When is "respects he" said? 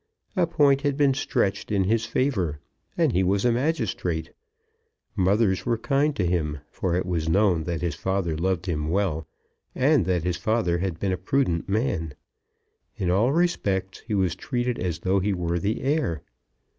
13.31-14.15